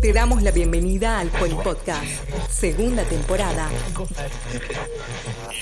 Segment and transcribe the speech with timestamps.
[0.00, 2.06] te damos la bienvenida al Poli Podcast,
[2.48, 3.68] segunda temporada.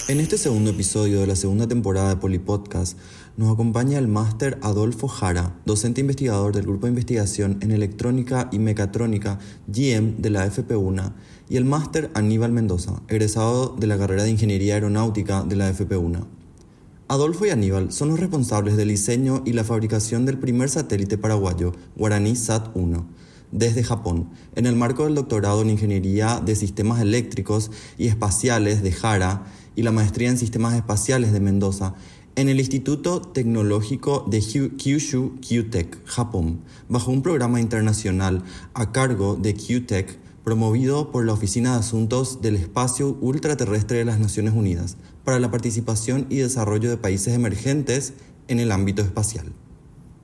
[0.06, 2.96] En este segundo episodio de la segunda temporada de Polipodcast
[3.36, 8.60] nos acompaña el máster Adolfo Jara, docente investigador del Grupo de Investigación en Electrónica y
[8.60, 11.12] Mecatrónica GM de la FP1,
[11.48, 16.38] y el máster Aníbal Mendoza, egresado de la carrera de Ingeniería Aeronáutica de la FP1.
[17.11, 21.73] Adolfo y Aníbal son los responsables del diseño y la fabricación del primer satélite paraguayo,
[21.97, 23.07] Guaraní Sat-1,
[23.51, 28.92] desde Japón, en el marco del doctorado en Ingeniería de Sistemas Eléctricos y Espaciales de
[28.92, 31.95] Jara y la maestría en Sistemas Espaciales de Mendoza,
[32.37, 34.41] en el Instituto Tecnológico de
[34.77, 38.43] Kyushu QTech, Japón, bajo un programa internacional
[38.75, 44.19] a cargo de QTech promovido por la Oficina de Asuntos del Espacio Ultraterrestre de las
[44.19, 44.98] Naciones Unidas
[45.29, 48.15] para la participación y desarrollo de países emergentes
[48.48, 49.53] en el ámbito espacial.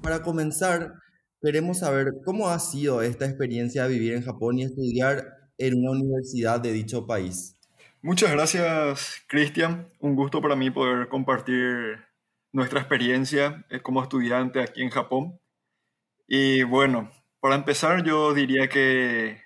[0.00, 0.94] Para comenzar,
[1.42, 5.26] queremos saber cómo ha sido esta experiencia de vivir en Japón y estudiar
[5.58, 7.60] en una universidad de dicho país.
[8.00, 9.90] Muchas gracias, Cristian.
[10.00, 11.98] Un gusto para mí poder compartir
[12.54, 15.38] nuestra experiencia eh, como estudiante aquí en Japón.
[16.26, 19.38] Y bueno, para empezar yo diría que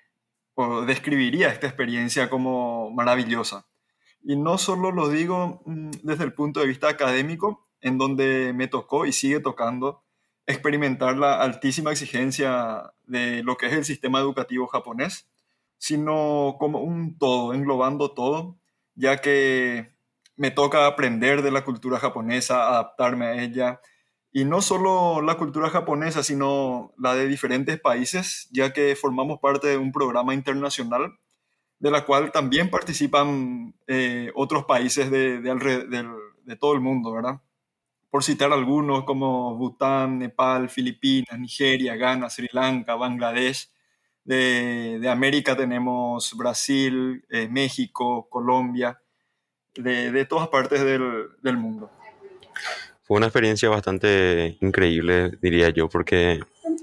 [0.87, 3.65] describiría esta experiencia como maravillosa.
[4.23, 8.67] Y no solo lo digo mm, desde el punto de vista académico, en donde me
[8.67, 10.03] tocó y sigue tocando
[10.45, 15.29] experimentar la altísima exigencia de lo que es el sistema educativo japonés,
[15.77, 18.57] sino como un todo, englobando todo,
[18.95, 19.93] ya que
[20.35, 23.81] me toca aprender de la cultura japonesa, adaptarme a ella,
[24.31, 29.67] y no solo la cultura japonesa, sino la de diferentes países, ya que formamos parte
[29.67, 31.17] de un programa internacional
[31.79, 37.39] de la cual también participan eh, otros países de, de, todo el mundo, ¿verdad?
[38.09, 43.69] Por citar algunos como Bután, Nepal, Filipinas, Nigeria, Ghana, Sri Lanka, Bangladesh.
[44.25, 49.01] De, América tenemos Brasil, eh, México, Colombia,
[49.75, 51.89] de, todas partes del, del mundo.
[53.01, 56.41] Fue una experiencia bastante increíble, diría yo, porque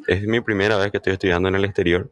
[0.09, 2.11] es mi primera vez que estoy estudiando en el exterior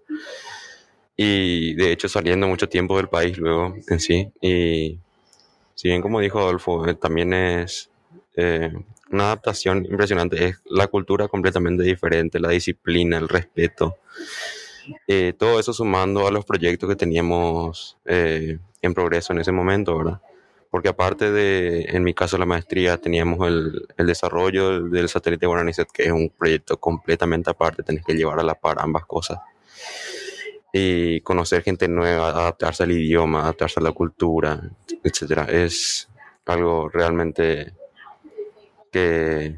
[1.17, 4.31] y de hecho saliendo mucho tiempo del país luego en sí.
[4.41, 4.99] Y
[5.75, 7.91] si bien como dijo Adolfo, eh, también es
[8.37, 8.73] eh,
[9.11, 13.97] una adaptación impresionante, es la cultura completamente diferente, la disciplina, el respeto.
[15.09, 20.21] Eh, todo eso sumando a los proyectos que teníamos en progreso en ese momento, ¿verdad?
[20.75, 25.89] porque aparte de, en mi caso, la maestría, teníamos el, el desarrollo del, satélite Guaraníset,
[25.93, 29.39] que es un proyecto completamente aparte, tenés que llevar a la par ambas cosas.
[30.77, 34.61] Y conocer gente nueva, adaptarse al idioma, adaptarse a la cultura,
[35.05, 36.09] etcétera, es
[36.47, 37.73] algo realmente
[38.91, 39.57] que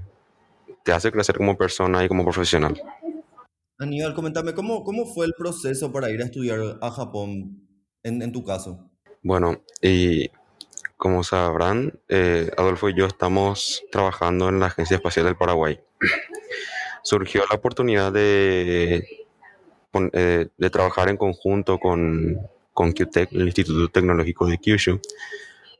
[0.84, 2.78] te hace crecer como persona y como profesional.
[3.78, 7.66] Aníbal, coméntame, ¿cómo, cómo fue el proceso para ir a estudiar a Japón
[8.03, 8.91] en, en tu caso?
[9.22, 10.31] Bueno, y
[10.97, 15.81] como sabrán, eh, Adolfo y yo estamos trabajando en la Agencia Espacial del Paraguay.
[17.03, 19.25] Surgió la oportunidad de,
[20.12, 22.38] eh, de trabajar en conjunto con,
[22.72, 25.00] con QTech, el Instituto Tecnológico de Kyushu,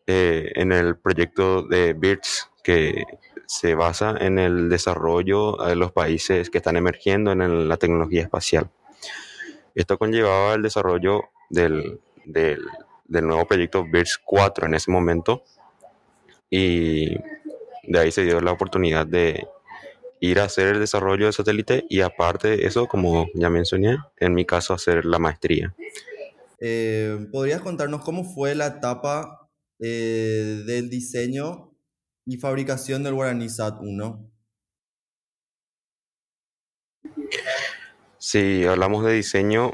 [0.07, 3.05] eh, en el proyecto de BIRDS, que
[3.47, 8.71] se basa en el desarrollo de los países que están emergiendo en la tecnología espacial.
[9.75, 12.61] Esto conllevaba el desarrollo del, del
[13.09, 15.45] del nuevo proyecto BIRS 4 en ese momento.
[16.51, 17.17] Y
[17.85, 19.47] de ahí se dio la oportunidad de
[20.21, 24.35] ir a hacer el desarrollo del satélite y aparte de eso, como ya mencioné, en
[24.35, 25.75] mi caso hacer la maestría.
[26.59, 31.75] Eh, ¿Podrías contarnos cómo fue la etapa eh, del diseño
[32.25, 34.31] y fabricación del Guaraní Sat 1?
[38.19, 39.73] Si hablamos de diseño,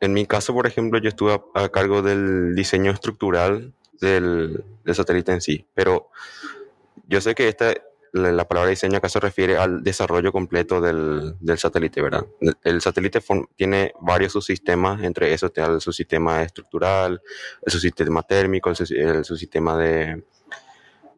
[0.00, 5.40] en mi caso, por ejemplo, yo estuve a, cargo del diseño estructural del, satélite en
[5.40, 6.10] sí, pero
[7.06, 7.74] yo sé que esta,
[8.12, 12.26] la, palabra diseño acá se refiere al desarrollo completo del, satélite, ¿verdad?
[12.62, 13.20] El satélite
[13.56, 17.22] tiene varios subsistemas, entre esos está el subsistema estructural,
[17.64, 20.24] el subsistema térmico, el, subsistema de,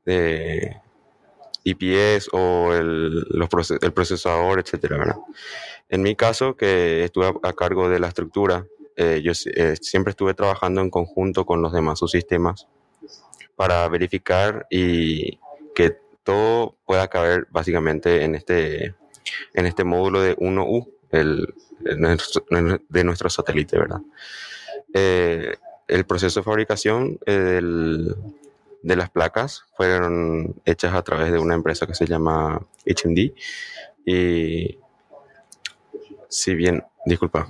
[0.05, 0.81] de,
[1.65, 5.17] IPS o el, los el procesador, etcétera, ¿verdad?
[5.89, 10.35] En mi caso, que estuve a, cargo de la estructura, eh, yo eh, siempre estuve
[10.35, 12.69] trabajando en conjunto con los demás subsistemas
[13.57, 15.41] para verificar y
[15.75, 18.95] que todo pueda caber básicamente en este,
[19.55, 24.01] en este módulo de 1U, el, de nuestro satélite, ¿verdad?
[24.93, 25.57] Eh,
[25.87, 28.17] el proceso de fabricación del,
[28.83, 33.33] de las placas fueron hechas a través de una empresa que se llama HMD.
[34.07, 34.79] Y
[36.29, 37.49] si bien, disculpa,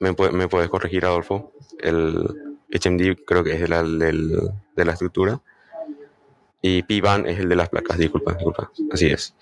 [0.00, 1.52] ¿me, ¿me puedes corregir, Adolfo?
[1.78, 5.40] El HMD creo que es el, de la estructura.
[6.60, 8.70] Y PIVAN es el de las placas, disculpa, disculpa.
[8.90, 9.34] Así es.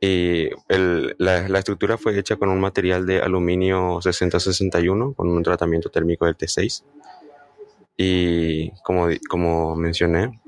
[0.00, 5.42] Y el, la, la, estructura fue hecha con un material de aluminio 6061 con un
[5.44, 6.82] tratamiento térmico del T6
[7.96, 10.40] y como, como mencioné,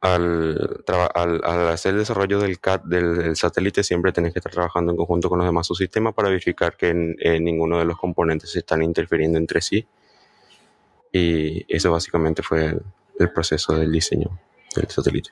[0.00, 0.84] al,
[1.14, 5.28] al, hacer el desarrollo del CAT del, satélite siempre tenés que estar trabajando en conjunto
[5.28, 9.60] con los demás subsistemas para verificar que ninguno de los componentes se están interfiriendo entre
[9.60, 9.86] sí.
[11.12, 12.76] Y eso básicamente fue
[13.18, 14.36] el, proceso del diseño
[14.74, 15.30] del satélite.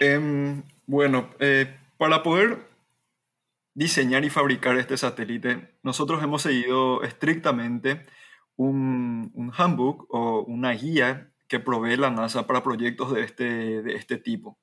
[0.00, 2.66] Em, bueno, eh, para poder
[3.74, 8.04] diseñar y fabricar este satélite, nosotros hemos seguido estrictamente
[8.56, 14.16] un, handbook o una guía que provee la NASA para proyectos de este, de este
[14.16, 14.58] tipo,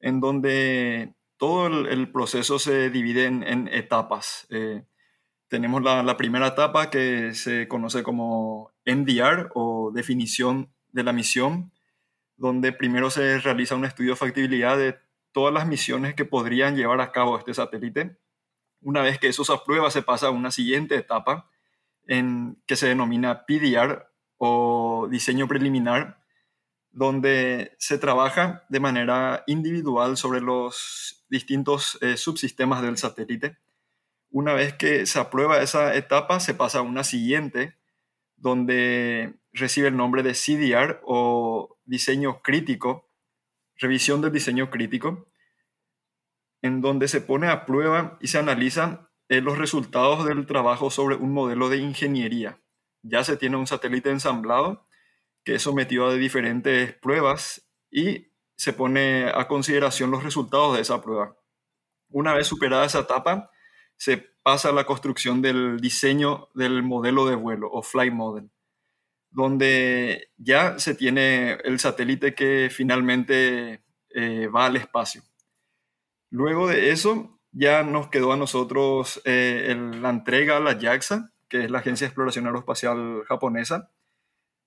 [0.00, 4.46] en donde todo el, proceso se divide en, etapas.
[4.50, 4.84] Eh,
[5.48, 11.72] tenemos la, la, primera etapa que se conoce como NDR o definición de la misión,
[12.36, 14.98] donde primero se realiza un estudio de factibilidad de
[15.32, 18.18] todas las misiones que podrían llevar a cabo este satélite.
[18.80, 21.50] Una vez que eso se aprueba, se pasa a una siguiente etapa,
[22.06, 24.06] en, que se denomina PDR
[24.38, 26.22] o diseño preliminar,
[26.90, 33.58] donde se trabaja de manera individual sobre los distintos eh, subsistemas del satélite.
[34.30, 37.76] Una vez que se aprueba esa etapa, se pasa a una siguiente,
[38.36, 43.10] donde recibe el nombre de CDR o diseño crítico,
[43.76, 45.26] revisión del diseño crítico,
[46.62, 51.32] en donde se pone a prueba y se analizan los resultados del trabajo sobre un
[51.32, 52.60] modelo de ingeniería.
[53.02, 54.84] Ya se tiene un satélite ensamblado
[55.44, 61.00] que es sometido a diferentes pruebas y se pone a consideración los resultados de esa
[61.00, 61.36] prueba.
[62.08, 63.50] Una vez superada esa etapa,
[63.96, 68.48] se pasa la construcción del diseño del modelo de vuelo o flight model,
[69.28, 75.22] donde ya se tiene el satélite que finalmente eh, va al espacio.
[76.30, 81.64] Luego de eso, ya nos quedó a nosotros eh, la entrega a la JAXA, que
[81.64, 83.90] es la Agencia de Exploración Aeroespacial Japonesa,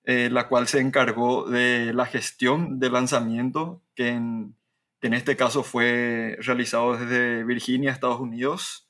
[0.04, 4.54] eh, la cual se encargó de la gestión del lanzamiento, que en
[5.00, 8.89] este caso fue realizado desde Virginia, Estados Unidos,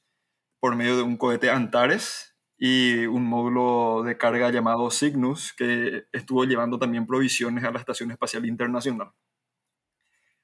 [0.60, 6.44] por medio de un cohete Antares y un módulo de carga llamado Cygnus, que estuvo
[6.44, 9.12] llevando también provisiones a la Estación Espacial Internacional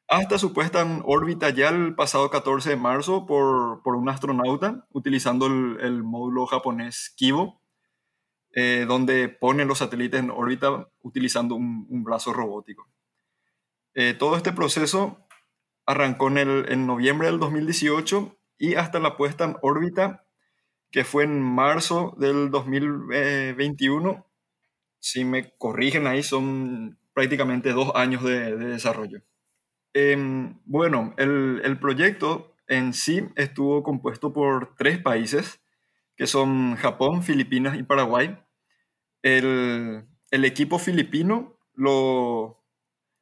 [0.09, 4.87] hasta su puesta en órbita ya el pasado 14 de marzo por, por un astronauta
[4.91, 7.61] utilizando el, el módulo japonés Kibo,
[8.53, 12.89] eh, donde pone los satélites en órbita utilizando un, un brazo robótico.
[13.95, 15.27] Eh, todo este proceso
[15.87, 20.25] arrancó en, el, en noviembre del 2018 y hasta la puesta en órbita,
[20.91, 24.27] que fue en marzo del 2021.
[24.99, 29.23] Si me corrigen ahí, son prácticamente dos años de, de desarrollo.
[29.99, 35.63] Em, bueno, el, proyecto en sí estuvo compuesto por tres países,
[36.17, 38.39] que son Japón, Filipinas y Paraguay.
[39.23, 42.63] El, equipo filipino lo,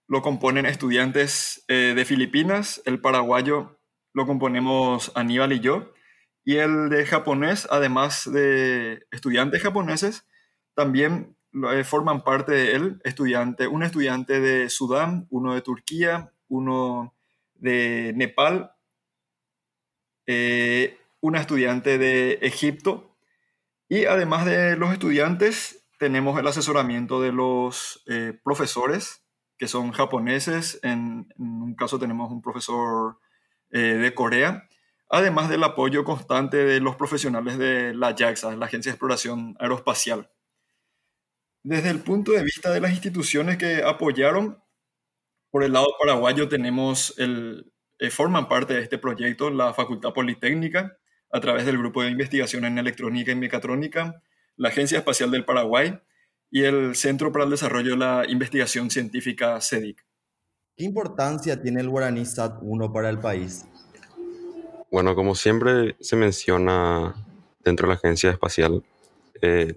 [0.09, 3.79] lo componen estudiantes eh, de Filipinas, el paraguayo
[4.15, 5.93] lo componemos Aníbal y yo,
[6.45, 10.27] y el de japonés, además de estudiantes japoneses,
[10.75, 11.37] también
[11.71, 13.01] eh, forman parte de él.
[13.05, 17.15] Estudiante, un estudiante de Sudán, uno de Turquía, uno
[17.55, 18.73] de Nepal,
[20.27, 23.17] eh, una estudiante de Egipto.
[23.89, 29.23] Y además de los estudiantes tenemos el asesoramiento de los eh, profesores
[29.57, 33.19] que son japoneses, en, un caso tenemos un profesor
[33.75, 34.69] eh, de Corea,
[35.11, 40.31] además del apoyo constante de los profesionales de la JAXA, la Agencia de Exploración Aeroespacial.
[41.65, 44.63] Desde el punto de vista de las instituciones que apoyaron,
[45.51, 50.97] por el lado paraguayo tenemos el, eh, forman parte de este proyecto la Facultad Politécnica
[51.33, 54.23] a través del Grupo de Investigación en Electrónica y Mecatrónica,
[54.57, 55.99] la Agencia Espacial del Paraguay
[56.49, 60.07] y el Centro para el Desarrollo de la Investigación Científica CEDIC.
[60.77, 63.65] ¿Qué importancia tiene el guaraní SAT-1 para el país?
[64.91, 67.15] Bueno, como siempre se menciona
[67.63, 68.83] dentro de la agencia espacial,
[69.41, 69.75] eh,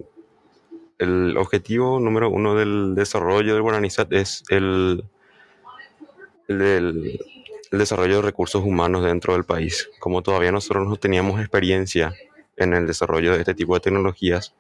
[0.97, 5.03] el objetivo número uno del desarrollo del Guaranísat es el,
[6.47, 6.61] el,
[7.71, 9.89] el, desarrollo de recursos humanos dentro del país.
[9.99, 12.13] Como todavía nosotros no teníamos experiencia
[12.55, 14.55] en el desarrollo de este tipo de tecnologías,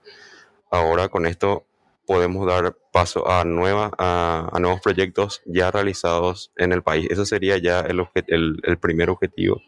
[0.69, 1.65] ahora con esto
[2.07, 7.07] podemos dar paso a, nueva, a, a nuevos proyectos ya realizados en el país.
[7.11, 9.61] Eso sería ya el, el, el primer objetivo.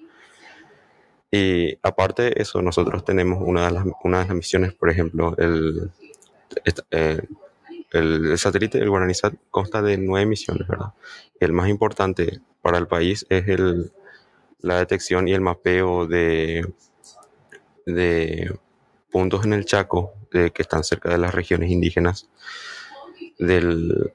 [1.32, 5.36] Y aparte de eso, nosotros tenemos una de las, una de las misiones, por ejemplo,
[5.38, 5.92] el,
[6.92, 7.22] eh,
[7.92, 10.94] el, satélite del Guaranísat consta de nueve misiones, ¿verdad?
[11.40, 13.92] El más importante para el país es el,
[14.62, 16.66] la detección y el mapeo de,
[17.86, 18.58] de
[19.12, 22.30] puntos en el Chaco de, que están cerca de las regiones indígenas
[23.38, 24.14] del,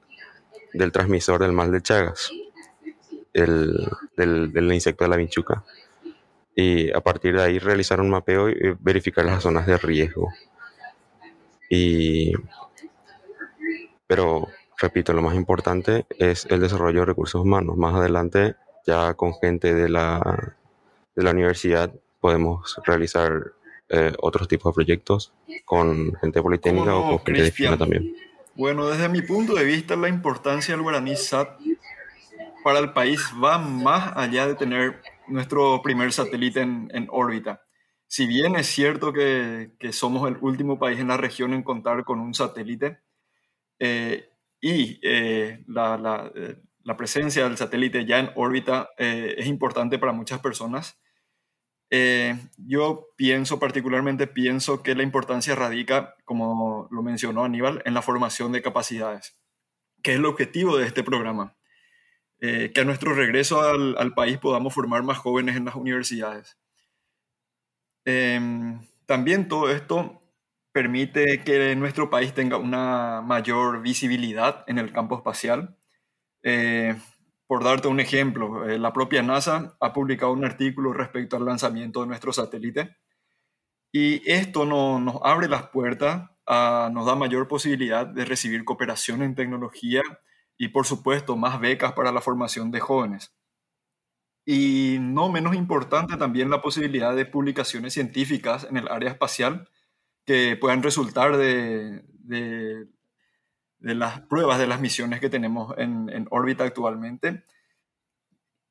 [0.73, 2.31] del transmisor del mal de Chagas,
[3.33, 5.63] el, del, del insecto de la vinchuca.
[6.55, 10.29] Y a partir de ahí realizar un mapeo y verificar las zonas de riesgo.
[11.69, 12.31] Y
[14.07, 14.47] pero,
[14.77, 17.75] repito, lo más importante es el desarrollo de recursos humanos.
[17.77, 20.55] Más adelante, ya con gente de la,
[21.15, 23.53] de la universidad, podemos realizar
[23.89, 25.33] eh, otros tipos de proyectos
[25.65, 28.15] con gente politécnica no, o con gente de esquina también.
[28.55, 31.59] Bueno, desde mi punto de vista, la importancia del guaraní SAT
[32.63, 37.61] para el país va más allá de tener nuestro primer satélite en, en órbita.
[38.07, 42.03] Si bien es cierto que, que, somos el último país en la región en contar
[42.03, 42.99] con un satélite,
[43.79, 44.29] eh,
[44.61, 50.13] y eh, la, la, eh, la, presencia del satélite ya en órbita es importante para
[50.13, 50.97] muchas personas.
[52.57, 58.51] Yo pienso, particularmente pienso que la importancia radica, como lo mencionó Aníbal, en la formación
[58.51, 59.39] de capacidades,
[60.03, 61.55] que es el objetivo de este programa.
[62.39, 66.57] que a nuestro regreso al, al, país podamos formar más jóvenes en las universidades.
[68.05, 70.21] Em, también todo esto
[70.71, 75.75] permite que nuestro país tenga una mayor visibilidad en el campo espacial.
[76.43, 76.95] Eh,
[77.47, 82.01] por darte un ejemplo, eh, la propia NASA ha publicado un artículo respecto al lanzamiento
[82.01, 82.95] de nuestro satélite
[83.91, 89.21] y esto no, nos abre las puertas, a, nos da mayor posibilidad de recibir cooperación
[89.23, 90.01] en tecnología
[90.57, 93.33] y por supuesto más becas para la formación de jóvenes.
[94.45, 99.69] Y no menos importante también la posibilidad de publicaciones científicas en el área espacial
[100.25, 102.03] que puedan resultar de,
[103.79, 107.43] de, las pruebas de las misiones que tenemos en, en órbita actualmente.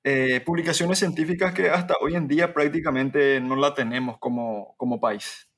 [0.02, 5.49] Eh, publicaciones científicas que hasta hoy en día prácticamente no la tenemos como, como país.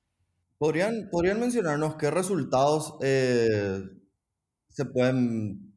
[0.58, 3.82] ¿Podrían, ¿Podrían mencionarnos qué resultados eh,
[4.68, 5.76] se pueden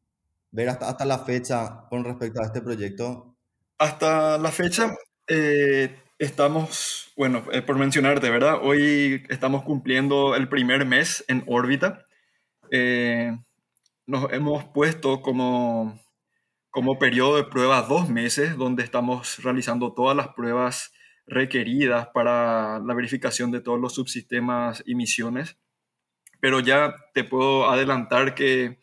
[0.52, 3.36] ver hasta, hasta la fecha con respecto a este proyecto?
[3.78, 4.94] Hasta la fecha,
[5.26, 8.58] eh, Estamos, bueno, eh, por mencionarte, ¿verdad?
[8.62, 12.04] Hoy estamos cumpliendo el primer mes en órbita.
[12.70, 13.38] Eh,
[14.10, 15.98] nos hemos puesto como,
[16.70, 20.92] como periodo de prueba dos meses, donde estamos realizando todas las pruebas
[21.26, 25.56] requeridas para la verificación de todos los subsistemas y misiones.
[26.40, 28.80] Pero ya te puedo adelantar que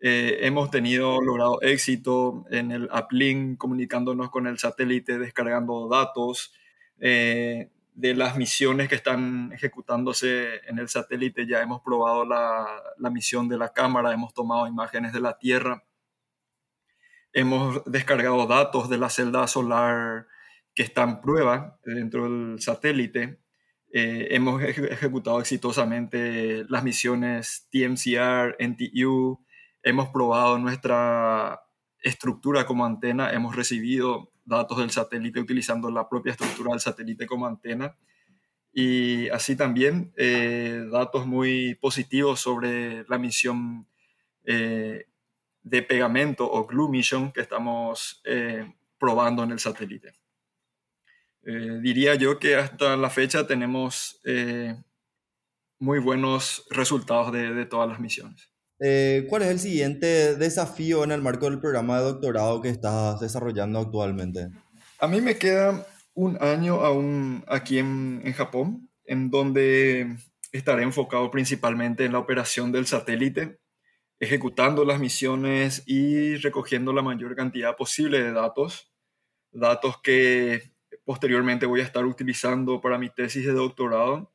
[0.00, 6.54] eh, hemos tenido logrado éxito en el uplink, comunicándonos con el satélite, descargando datos,
[7.00, 11.46] eh, de las misiones que están ejecutándose en el satélite.
[11.46, 12.66] Ya hemos probado la,
[12.98, 15.84] la, misión de la cámara, hemos tomado imágenes de la Tierra,
[17.32, 20.26] hemos descargado datos de la celda solar
[20.74, 23.40] que está en prueba dentro del satélite.
[23.92, 29.44] Eh, hemos ejecutado exitosamente las misiones TMCR, NTU,
[29.82, 31.60] hemos probado nuestra
[32.02, 37.46] estructura como antena, hemos recibido datos del satélite utilizando la propia estructura del satélite como
[37.46, 37.96] antena.
[38.72, 43.86] Y así también eh, datos muy positivos sobre la misión
[44.44, 45.06] eh,
[45.62, 50.14] de pegamento o glue mission que estamos eh, probando en el satélite.
[51.42, 54.20] diría yo que hasta la fecha tenemos
[55.78, 58.49] muy buenos resultados de, de todas las misiones.
[58.80, 63.20] Eh, ¿Cuál es el siguiente desafío en el marco del programa de doctorado que estás
[63.20, 64.48] desarrollando actualmente?
[64.98, 70.16] A mí me queda un año aún aquí en, en Japón, en donde
[70.52, 73.60] estaré enfocado principalmente en la operación del satélite,
[74.18, 78.90] ejecutando las misiones y recogiendo la mayor cantidad posible de datos,
[79.52, 80.72] datos que
[81.04, 84.32] posteriormente voy a estar utilizando para mi tesis de doctorado.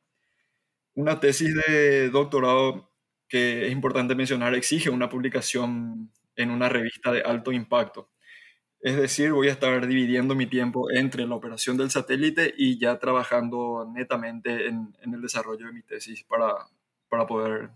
[0.94, 2.85] Una tesis de doctorado
[3.28, 8.10] que es importante mencionar, exige una publicación en una revista de alto impacto.
[8.80, 12.98] Es decir, voy a estar dividiendo mi tiempo entre la operación del satélite y ya
[12.98, 16.54] trabajando netamente en, el desarrollo de mi tesis para,
[17.08, 17.70] para poder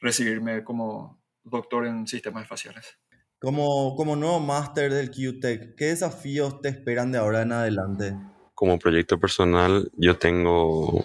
[0.00, 2.98] recibirme como doctor en sistemas espaciales.
[3.40, 8.14] Como, como nuevo máster del QTech, ¿qué desafíos te esperan de ahora en adelante?
[8.54, 11.04] Como proyecto personal, yo tengo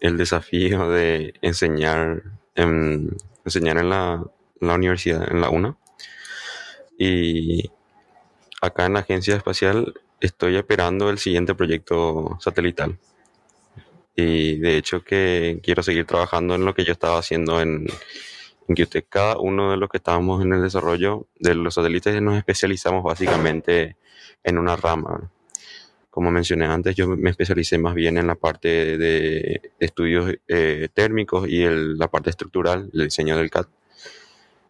[0.00, 2.22] el desafío de enseñar
[2.56, 4.24] en, enseñar en la,
[4.60, 5.76] la universidad, en la UNA.
[6.98, 7.70] Y
[8.60, 12.98] acá en la agencia espacial estoy esperando el siguiente proyecto satelital.
[14.14, 17.86] Y de hecho que quiero seguir trabajando en lo que yo estaba haciendo en,
[18.66, 23.04] en Cada uno de los que estábamos en el desarrollo de los satélites nos especializamos
[23.04, 23.96] básicamente
[24.42, 25.30] en una rama.
[26.16, 31.46] Como mencioné antes, yo me especialicé más bien en la parte de estudios eh, térmicos
[31.46, 33.66] y la parte estructural, el diseño del CAD.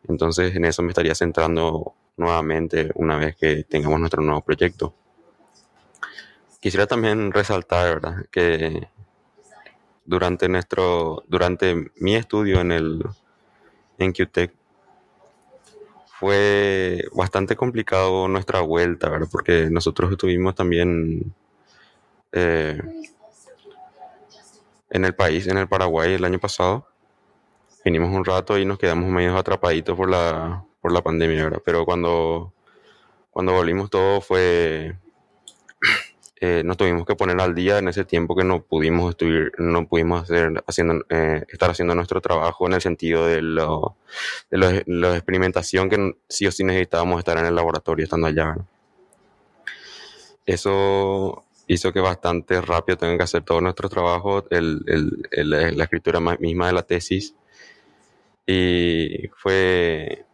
[0.09, 4.93] Entonces en eso me estaría centrando nuevamente una vez que tengamos nuestro nuevo proyecto.
[6.59, 8.89] Quisiera también resaltar que
[10.05, 13.05] durante nuestro durante mi estudio en el
[13.99, 14.53] en QTech
[16.19, 19.29] fue bastante complicado nuestra vuelta, ¿verdad?
[19.31, 21.35] Porque nosotros estuvimos también
[22.33, 22.81] eh,
[24.91, 26.89] en el país, en el Paraguay, el año pasado.
[27.85, 31.63] Vinimos un rato y nos quedamos medio atrapaditos por la, por la pandemia, ¿verdad?
[31.65, 32.53] Pero cuando,
[33.31, 34.97] cuando volvimos todo fue
[36.39, 39.89] eh, nos tuvimos que poner al día en ese tiempo que no pudimos estudiar, no
[39.89, 43.97] pudimos hacer, haciendo, eh, estar haciendo nuestro trabajo en el sentido de, lo,
[44.51, 48.55] de la experimentación que sí o sí necesitábamos estar en el laboratorio estando allá.
[50.45, 54.85] Eso hizo que bastante rápido tengan que hacer todo nuestro trabajo, el,
[55.31, 57.35] el, la escritura misma de la tesis.
[58.47, 60.25] Y fue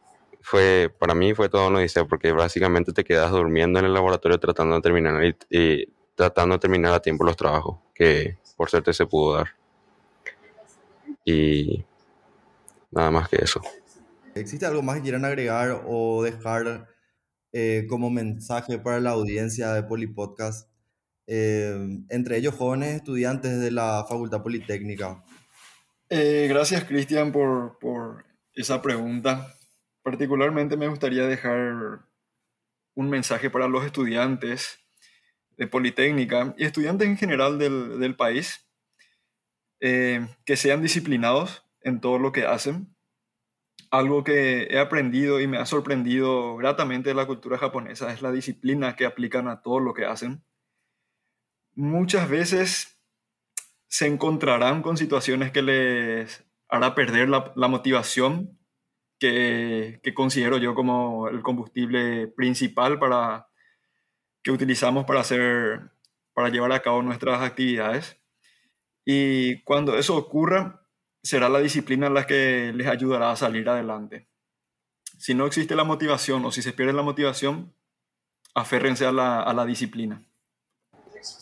[0.42, 4.38] fue, para mí fue todo una odisea porque básicamente te quedas durmiendo en el laboratorio
[4.38, 9.06] tratando de terminar y, tratando de terminar a tiempo los trabajos que por suerte se
[9.06, 9.49] pudo dar.
[11.25, 11.84] Y
[12.90, 13.61] nada más que eso.
[14.34, 16.88] ¿Existe algo más que quieran agregar o dejar
[17.52, 20.69] eh, como mensaje para la audiencia de Polipodcast?
[21.26, 25.23] Eh, entre ellos jóvenes estudiantes de la Facultad Politécnica.
[26.08, 29.54] Eh, gracias, Cristian, por, por esa pregunta.
[30.02, 32.00] Particularmente me gustaría dejar
[32.95, 34.80] un mensaje para los estudiantes
[35.56, 38.67] de Politécnica y estudiantes en general del, país,
[39.80, 42.95] eh, que sean disciplinados en todo lo que hacen.
[43.91, 48.32] Algo que he aprendido y me ha sorprendido gratamente de la cultura japonesa es la
[48.32, 50.43] disciplina que aplican a todo lo que hacen.
[51.75, 52.99] Muchas veces
[53.88, 58.58] se encontrarán con situaciones que les hará perder la, la motivación
[59.23, 63.47] que, considero yo como el combustible principal para,
[64.43, 65.93] que utilizamos para, hacer,
[66.35, 68.19] para llevar a cabo nuestras actividades.
[69.04, 70.87] Y cuando eso ocurra,
[71.23, 74.28] será la disciplina la que les ayudará a salir adelante.
[75.19, 77.73] Si no existe la motivación o si se pierde la motivación,
[78.54, 80.25] aférrense a la, a la disciplina.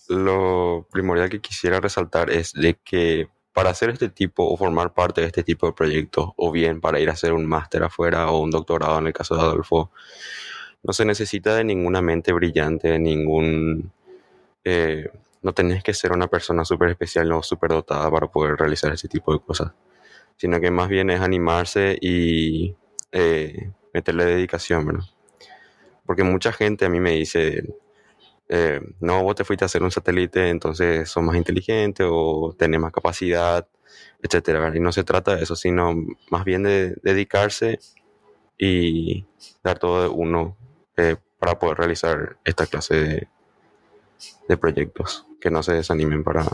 [0.08, 5.20] Lo primordial que quisiera resaltar es de que para hacer este tipo o formar parte
[5.20, 8.40] de este tipo de proyectos, o bien para ir a hacer un máster afuera o
[8.40, 9.90] un doctorado en el caso de Adolfo,
[10.82, 13.92] no se necesita de ninguna mente brillante, de ningún...
[14.64, 15.10] Eh,
[15.42, 19.08] no tenés que ser una persona súper especial o súper dotada para poder realizar ese
[19.08, 19.72] tipo de cosas,
[20.38, 22.74] sino que más bien es animarse y
[23.12, 25.04] eh, meterle dedicación, ¿verdad?
[26.06, 27.62] Porque mucha gente a mí me dice,
[28.52, 32.80] eh, no, vos te fuiste a hacer un satélite, entonces sos más inteligente o tenés
[32.80, 33.68] más capacidad,
[34.20, 34.72] etcétera.
[34.74, 35.94] Y no se trata de eso, sino
[36.30, 37.78] más bien de dedicarse
[38.58, 39.24] y
[39.62, 40.56] dar todo de uno
[40.96, 43.28] eh, para poder realizar esta clase
[44.48, 45.28] de, proyectos.
[45.40, 46.44] Que no se desanimen para.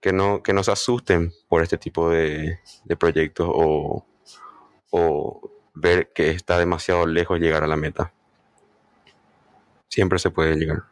[0.00, 4.06] Que no, que no se asusten por este tipo de, de proyectos o,
[4.90, 8.14] o ver que está demasiado lejos llegar a la meta
[9.88, 10.84] siempre se puede llegar.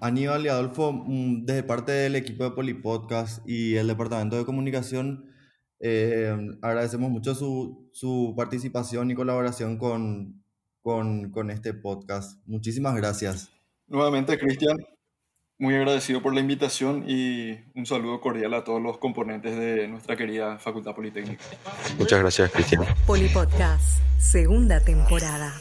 [0.00, 5.30] Aníbal y Adolfo, mm, desde parte del equipo de Polipodcast y el departamento de comunicación,
[5.80, 10.42] eh, agradecemos mucho su, su, participación y colaboración con,
[10.82, 12.40] con, con este podcast.
[12.46, 13.50] Muchísimas gracias.
[13.86, 14.76] Nuevamente, Cristian,
[15.58, 20.16] muy agradecido por la invitación y un saludo cordial a todos los componentes de nuestra
[20.16, 21.44] querida Facultad Politécnica.
[21.98, 22.84] Muchas gracias, Cristian.
[23.06, 25.54] Polipodcast, segunda temporada.